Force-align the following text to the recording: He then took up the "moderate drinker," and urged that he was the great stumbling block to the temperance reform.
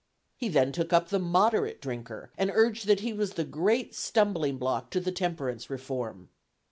He 0.35 0.49
then 0.49 0.71
took 0.71 0.91
up 0.91 1.09
the 1.09 1.19
"moderate 1.19 1.79
drinker," 1.79 2.31
and 2.35 2.49
urged 2.51 2.87
that 2.87 3.01
he 3.01 3.13
was 3.13 3.33
the 3.33 3.43
great 3.43 3.93
stumbling 3.93 4.57
block 4.57 4.89
to 4.89 4.99
the 4.99 5.11
temperance 5.11 5.69
reform. 5.69 6.29